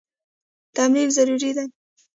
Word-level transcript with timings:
تمرین 0.75 1.09
ضروري 1.15 1.51
دی. 1.57 1.65